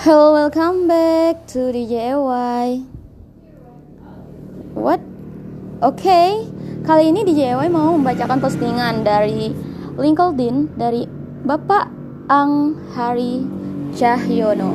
[0.00, 2.88] Hello, welcome back to DJY.
[4.72, 4.96] What?
[5.84, 6.40] Oke, okay.
[6.88, 9.52] kali ini DJY mau membacakan postingan dari
[10.00, 11.04] LinkedIn dari
[11.44, 11.92] Bapak
[12.32, 13.44] Ang Hari
[13.92, 14.72] Cahyono,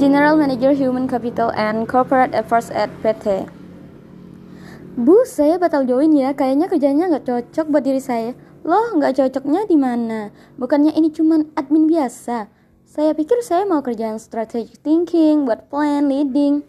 [0.00, 3.44] General Manager Human Capital and Corporate Affairs at PT.
[4.96, 6.32] Bu, saya batal join ya.
[6.32, 8.32] Kayaknya kerjanya nggak cocok buat diri saya.
[8.64, 10.32] Loh, nggak cocoknya di mana?
[10.56, 12.56] Bukannya ini cuman admin biasa.
[12.96, 16.64] Saya pikir saya mau kerjaan strategic thinking, buat plan, leading.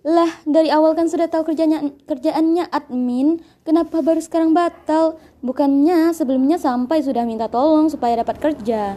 [0.00, 5.20] Lah, dari awal kan sudah tahu kerjanya kerjaannya admin, kenapa baru sekarang batal?
[5.44, 8.96] Bukannya sebelumnya sampai sudah minta tolong supaya dapat kerja.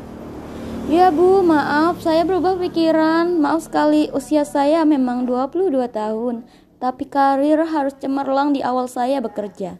[0.87, 3.35] Ya bu, maaf saya berubah pikiran.
[3.35, 6.47] Maaf sekali, usia saya memang 22 tahun
[6.79, 9.77] tapi karir harus cemerlang di awal saya bekerja.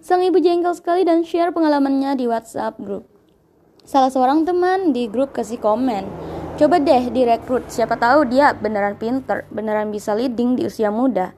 [0.00, 3.17] Sang ibu jengkel sekali dan share pengalamannya di WhatsApp grup.
[3.88, 6.04] Salah seorang teman di grup kasih komen,
[6.60, 11.32] coba deh direkrut, siapa tahu dia beneran pinter, beneran bisa leading di usia muda.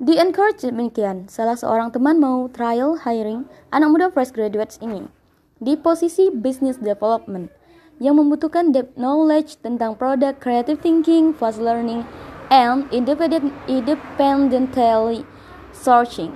[0.00, 5.12] Di encourage demikian, salah seorang teman mau trial hiring anak muda fresh graduates ini
[5.60, 7.52] di posisi business development
[8.00, 12.08] yang membutuhkan depth knowledge tentang product, creative thinking, fast learning,
[12.48, 15.28] and independent, independently
[15.76, 16.32] searching.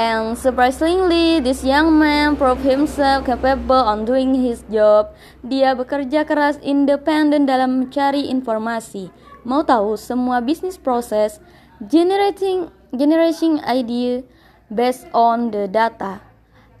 [0.00, 5.12] And surprisingly, this young man proved himself capable on doing his job.
[5.44, 9.12] Dia bekerja keras independen dalam mencari informasi.
[9.44, 11.36] Mau tahu semua bisnis proses,
[11.84, 14.24] generating generating idea
[14.72, 16.24] based on the data.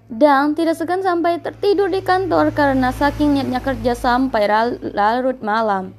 [0.08, 4.48] Dan tidak segan sampai tertidur di kantor karena saking niatnya kerja sampai
[4.96, 5.92] larut malam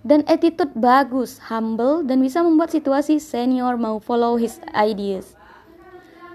[0.00, 5.36] dan attitude bagus, humble, dan bisa membuat situasi senior mau follow his ideas.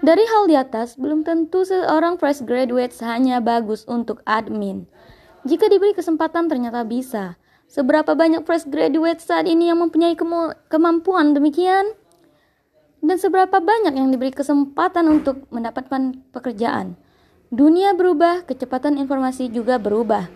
[0.04, 4.84] Dari hal di atas, belum tentu seorang fresh graduate hanya bagus untuk admin.
[5.48, 7.40] Jika diberi kesempatan ternyata bisa.
[7.66, 10.12] Seberapa banyak fresh graduate saat ini yang mempunyai
[10.68, 11.96] kemampuan demikian?
[13.00, 16.98] Dan seberapa banyak yang diberi kesempatan untuk mendapatkan pekerjaan?
[17.48, 20.28] Dunia berubah, kecepatan informasi juga berubah.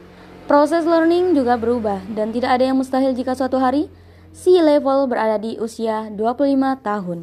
[0.48, 3.86] Proses learning juga berubah dan tidak ada yang mustahil jika suatu hari
[4.34, 7.18] si level berada di usia 25 tahun.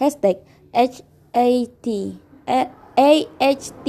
[0.00, 0.40] Hashtag
[1.32, 1.86] HAT
[3.00, 3.86] AHT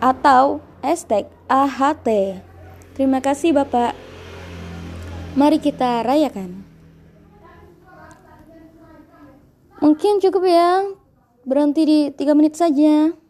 [0.00, 2.08] atau hashtag AHT.
[2.94, 3.96] Terima kasih Bapak.
[5.34, 6.62] Mari kita rayakan.
[9.80, 10.84] Mungkin cukup ya.
[11.48, 13.20] Berhenti di 3 menit saja.